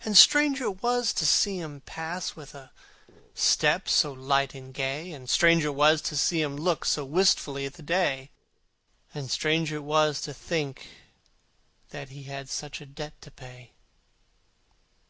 [0.00, 2.72] For strange it was to see him pass With a
[3.34, 7.64] step so light and gay, And strange it was to see him look So wistfully
[7.64, 8.32] at the day,
[9.14, 10.86] And strange it was to think
[11.88, 13.72] that he Had such a debt to pay.